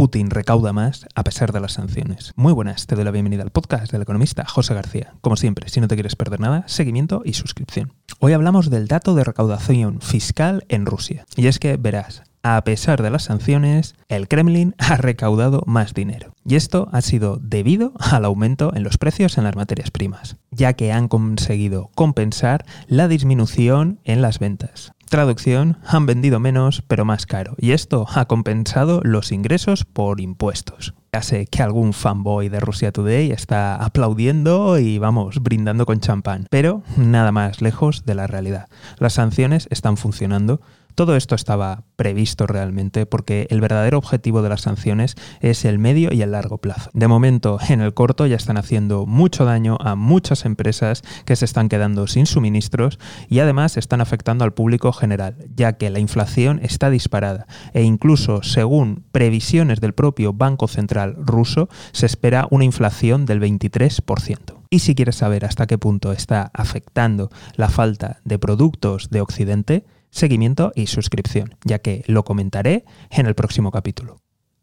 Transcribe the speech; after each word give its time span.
Putin 0.00 0.30
recauda 0.30 0.72
más 0.72 1.04
a 1.14 1.24
pesar 1.24 1.52
de 1.52 1.60
las 1.60 1.74
sanciones. 1.74 2.32
Muy 2.34 2.54
buenas, 2.54 2.86
te 2.86 2.94
doy 2.94 3.04
la 3.04 3.10
bienvenida 3.10 3.42
al 3.42 3.50
podcast 3.50 3.92
del 3.92 4.00
economista 4.00 4.46
José 4.46 4.72
García. 4.72 5.12
Como 5.20 5.36
siempre, 5.36 5.68
si 5.68 5.78
no 5.78 5.88
te 5.88 5.94
quieres 5.94 6.16
perder 6.16 6.40
nada, 6.40 6.64
seguimiento 6.68 7.20
y 7.22 7.34
suscripción. 7.34 7.92
Hoy 8.18 8.32
hablamos 8.32 8.70
del 8.70 8.88
dato 8.88 9.14
de 9.14 9.24
recaudación 9.24 10.00
fiscal 10.00 10.64
en 10.70 10.86
Rusia. 10.86 11.26
Y 11.36 11.48
es 11.48 11.58
que 11.58 11.76
verás, 11.76 12.22
a 12.42 12.64
pesar 12.64 13.02
de 13.02 13.10
las 13.10 13.24
sanciones, 13.24 13.94
el 14.08 14.26
Kremlin 14.26 14.74
ha 14.78 14.96
recaudado 14.96 15.64
más 15.66 15.92
dinero. 15.92 16.32
Y 16.46 16.54
esto 16.54 16.88
ha 16.92 17.02
sido 17.02 17.36
debido 17.36 17.92
al 17.98 18.24
aumento 18.24 18.74
en 18.74 18.84
los 18.84 18.96
precios 18.96 19.36
en 19.36 19.44
las 19.44 19.54
materias 19.54 19.90
primas, 19.90 20.38
ya 20.50 20.72
que 20.72 20.92
han 20.92 21.08
conseguido 21.08 21.90
compensar 21.94 22.64
la 22.86 23.06
disminución 23.06 24.00
en 24.04 24.22
las 24.22 24.38
ventas. 24.38 24.92
Traducción, 25.10 25.76
han 25.84 26.06
vendido 26.06 26.38
menos 26.38 26.84
pero 26.86 27.04
más 27.04 27.26
caro 27.26 27.56
y 27.58 27.72
esto 27.72 28.06
ha 28.14 28.26
compensado 28.26 29.00
los 29.02 29.32
ingresos 29.32 29.84
por 29.84 30.20
impuestos. 30.20 30.94
Ya 31.12 31.20
sé 31.22 31.46
que 31.46 31.64
algún 31.64 31.92
fanboy 31.94 32.48
de 32.48 32.60
Russia 32.60 32.92
Today 32.92 33.32
está 33.32 33.74
aplaudiendo 33.74 34.78
y 34.78 34.98
vamos, 34.98 35.42
brindando 35.42 35.84
con 35.84 35.98
champán, 35.98 36.46
pero 36.48 36.84
nada 36.96 37.32
más 37.32 37.60
lejos 37.60 38.04
de 38.04 38.14
la 38.14 38.28
realidad. 38.28 38.68
Las 38.98 39.14
sanciones 39.14 39.66
están 39.72 39.96
funcionando, 39.96 40.60
todo 41.00 41.16
esto 41.16 41.34
estaba 41.34 41.84
previsto 41.96 42.46
realmente 42.46 43.06
porque 43.06 43.46
el 43.48 43.62
verdadero 43.62 43.96
objetivo 43.96 44.42
de 44.42 44.50
las 44.50 44.60
sanciones 44.60 45.14
es 45.40 45.64
el 45.64 45.78
medio 45.78 46.12
y 46.12 46.20
el 46.20 46.32
largo 46.32 46.58
plazo. 46.58 46.90
De 46.92 47.08
momento, 47.08 47.56
en 47.70 47.80
el 47.80 47.94
corto 47.94 48.26
ya 48.26 48.36
están 48.36 48.58
haciendo 48.58 49.06
mucho 49.06 49.46
daño 49.46 49.78
a 49.80 49.94
muchas 49.94 50.44
empresas 50.44 51.00
que 51.24 51.36
se 51.36 51.46
están 51.46 51.70
quedando 51.70 52.06
sin 52.06 52.26
suministros 52.26 52.98
y 53.30 53.38
además 53.38 53.78
están 53.78 54.02
afectando 54.02 54.44
al 54.44 54.52
público 54.52 54.92
general, 54.92 55.38
ya 55.56 55.78
que 55.78 55.88
la 55.88 56.00
inflación 56.00 56.60
está 56.62 56.90
disparada 56.90 57.46
e 57.72 57.82
incluso 57.82 58.42
según 58.42 59.06
previsiones 59.10 59.80
del 59.80 59.94
propio 59.94 60.34
Banco 60.34 60.68
Central 60.68 61.16
ruso 61.16 61.70
se 61.92 62.04
espera 62.04 62.46
una 62.50 62.66
inflación 62.66 63.24
del 63.24 63.40
23%. 63.40 64.58
Y 64.68 64.80
si 64.80 64.94
quieres 64.94 65.16
saber 65.16 65.46
hasta 65.46 65.66
qué 65.66 65.78
punto 65.78 66.12
está 66.12 66.50
afectando 66.52 67.30
la 67.56 67.70
falta 67.70 68.20
de 68.24 68.38
productos 68.38 69.08
de 69.08 69.22
Occidente, 69.22 69.86
seguimiento 70.10 70.72
y 70.74 70.86
suscripción, 70.86 71.56
ya 71.64 71.78
que 71.78 72.04
lo 72.06 72.24
comentaré 72.24 72.84
en 73.10 73.26
el 73.26 73.34
próximo 73.34 73.70
capítulo. 73.70 74.18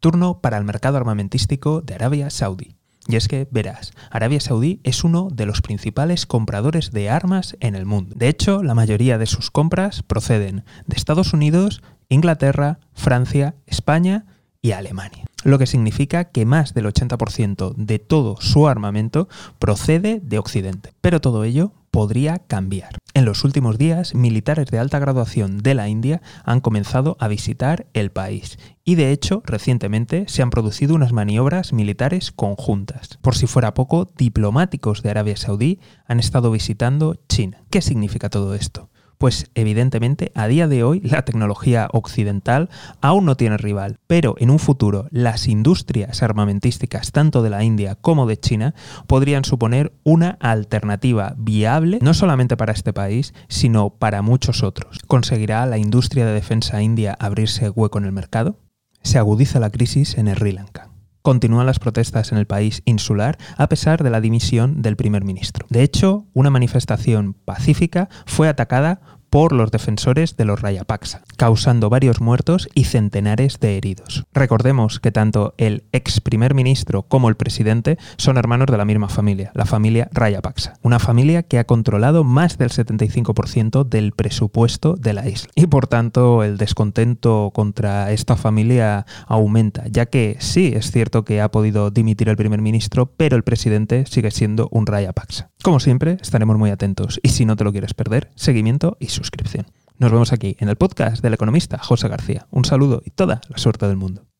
Turno 0.00 0.40
para 0.40 0.58
el 0.58 0.64
mercado 0.64 0.96
armamentístico 0.96 1.80
de 1.80 1.94
Arabia 1.94 2.30
Saudí. 2.30 2.76
Y 3.08 3.16
es 3.16 3.26
que, 3.26 3.48
verás, 3.50 3.92
Arabia 4.10 4.40
Saudí 4.40 4.80
es 4.84 5.02
uno 5.02 5.28
de 5.32 5.46
los 5.46 5.60
principales 5.60 6.24
compradores 6.24 6.92
de 6.92 7.10
armas 7.10 7.56
en 7.60 7.74
el 7.74 7.84
mundo. 7.84 8.14
De 8.16 8.28
hecho, 8.28 8.62
la 8.62 8.74
mayoría 8.74 9.18
de 9.18 9.26
sus 9.26 9.50
compras 9.50 10.02
proceden 10.02 10.64
de 10.86 10.96
Estados 10.96 11.32
Unidos, 11.32 11.82
Inglaterra, 12.08 12.78
Francia, 12.92 13.56
España 13.66 14.26
y 14.60 14.70
Alemania. 14.72 15.24
Lo 15.42 15.58
que 15.58 15.66
significa 15.66 16.26
que 16.26 16.46
más 16.46 16.74
del 16.74 16.86
80% 16.86 17.74
de 17.74 17.98
todo 17.98 18.36
su 18.40 18.68
armamento 18.68 19.28
procede 19.58 20.20
de 20.22 20.38
Occidente. 20.38 20.92
Pero 21.00 21.20
todo 21.20 21.42
ello 21.42 21.72
podría 21.92 22.38
cambiar. 22.38 22.96
En 23.14 23.26
los 23.26 23.44
últimos 23.44 23.78
días, 23.78 24.14
militares 24.14 24.66
de 24.70 24.78
alta 24.78 24.98
graduación 24.98 25.58
de 25.58 25.74
la 25.74 25.88
India 25.88 26.22
han 26.44 26.60
comenzado 26.60 27.16
a 27.20 27.28
visitar 27.28 27.86
el 27.92 28.10
país 28.10 28.58
y 28.84 28.96
de 28.96 29.12
hecho 29.12 29.42
recientemente 29.44 30.24
se 30.26 30.42
han 30.42 30.50
producido 30.50 30.94
unas 30.94 31.12
maniobras 31.12 31.72
militares 31.72 32.32
conjuntas. 32.32 33.18
Por 33.20 33.36
si 33.36 33.46
fuera 33.46 33.74
poco, 33.74 34.10
diplomáticos 34.16 35.02
de 35.02 35.10
Arabia 35.10 35.36
Saudí 35.36 35.78
han 36.06 36.18
estado 36.18 36.50
visitando 36.50 37.20
China. 37.28 37.62
¿Qué 37.70 37.82
significa 37.82 38.30
todo 38.30 38.54
esto? 38.54 38.88
Pues 39.18 39.50
evidentemente 39.54 40.32
a 40.34 40.46
día 40.46 40.68
de 40.68 40.84
hoy 40.84 41.00
la 41.00 41.24
tecnología 41.24 41.88
occidental 41.92 42.68
aún 43.00 43.24
no 43.24 43.36
tiene 43.36 43.56
rival, 43.56 43.98
pero 44.06 44.34
en 44.38 44.50
un 44.50 44.58
futuro 44.58 45.06
las 45.10 45.48
industrias 45.48 46.22
armamentísticas 46.22 47.12
tanto 47.12 47.42
de 47.42 47.50
la 47.50 47.64
India 47.64 47.94
como 47.94 48.26
de 48.26 48.38
China 48.38 48.74
podrían 49.06 49.44
suponer 49.44 49.92
una 50.02 50.38
alternativa 50.40 51.34
viable 51.36 51.98
no 52.02 52.14
solamente 52.14 52.56
para 52.56 52.72
este 52.72 52.92
país, 52.92 53.34
sino 53.48 53.90
para 53.90 54.22
muchos 54.22 54.62
otros. 54.62 54.98
¿Conseguirá 55.06 55.66
la 55.66 55.78
industria 55.78 56.26
de 56.26 56.32
defensa 56.32 56.82
india 56.82 57.16
abrirse 57.18 57.70
hueco 57.70 57.98
en 57.98 58.04
el 58.04 58.12
mercado? 58.12 58.56
Se 59.02 59.18
agudiza 59.18 59.60
la 59.60 59.70
crisis 59.70 60.16
en 60.18 60.32
Sri 60.34 60.52
Lanka 60.52 60.81
continúan 61.22 61.66
las 61.66 61.78
protestas 61.78 62.32
en 62.32 62.38
el 62.38 62.46
país 62.46 62.82
insular 62.84 63.38
a 63.56 63.68
pesar 63.68 64.02
de 64.02 64.10
la 64.10 64.20
dimisión 64.20 64.82
del 64.82 64.96
primer 64.96 65.24
ministro. 65.24 65.66
De 65.70 65.82
hecho, 65.82 66.26
una 66.34 66.50
manifestación 66.50 67.34
pacífica 67.34 68.08
fue 68.26 68.48
atacada 68.48 69.00
por 69.32 69.54
los 69.54 69.70
defensores 69.70 70.36
de 70.36 70.44
los 70.44 70.60
Rayapaksa, 70.60 71.22
causando 71.38 71.88
varios 71.88 72.20
muertos 72.20 72.68
y 72.74 72.84
centenares 72.84 73.58
de 73.60 73.78
heridos. 73.78 74.26
Recordemos 74.34 75.00
que 75.00 75.10
tanto 75.10 75.54
el 75.56 75.84
ex 75.92 76.20
primer 76.20 76.52
ministro 76.52 77.04
como 77.04 77.30
el 77.30 77.36
presidente 77.36 77.96
son 78.18 78.36
hermanos 78.36 78.66
de 78.66 78.76
la 78.76 78.84
misma 78.84 79.08
familia, 79.08 79.50
la 79.54 79.64
familia 79.64 80.10
Rayapaksa, 80.12 80.74
una 80.82 80.98
familia 80.98 81.44
que 81.44 81.58
ha 81.58 81.64
controlado 81.64 82.24
más 82.24 82.58
del 82.58 82.68
75% 82.68 83.88
del 83.88 84.12
presupuesto 84.12 84.96
de 84.96 85.14
la 85.14 85.26
isla. 85.26 85.50
Y 85.54 85.66
por 85.66 85.86
tanto 85.86 86.42
el 86.42 86.58
descontento 86.58 87.52
contra 87.54 88.12
esta 88.12 88.36
familia 88.36 89.06
aumenta, 89.26 89.84
ya 89.90 90.04
que 90.04 90.36
sí 90.40 90.74
es 90.76 90.90
cierto 90.90 91.24
que 91.24 91.40
ha 91.40 91.50
podido 91.50 91.90
dimitir 91.90 92.28
el 92.28 92.36
primer 92.36 92.60
ministro, 92.60 93.06
pero 93.06 93.36
el 93.36 93.44
presidente 93.44 94.04
sigue 94.04 94.30
siendo 94.30 94.68
un 94.72 94.86
Rayapaksa. 94.86 95.51
Como 95.62 95.78
siempre, 95.78 96.18
estaremos 96.20 96.58
muy 96.58 96.70
atentos 96.70 97.20
y 97.22 97.28
si 97.28 97.44
no 97.44 97.54
te 97.54 97.62
lo 97.62 97.70
quieres 97.70 97.94
perder, 97.94 98.32
seguimiento 98.34 98.96
y 98.98 99.06
suscripción. 99.06 99.66
Nos 99.96 100.10
vemos 100.10 100.32
aquí 100.32 100.56
en 100.58 100.68
el 100.68 100.74
podcast 100.74 101.22
del 101.22 101.34
economista 101.34 101.78
José 101.78 102.08
García. 102.08 102.48
Un 102.50 102.64
saludo 102.64 103.00
y 103.04 103.10
toda 103.10 103.40
la 103.48 103.58
suerte 103.58 103.86
del 103.86 103.96
mundo. 103.96 104.31